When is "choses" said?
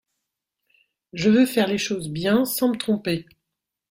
1.77-2.09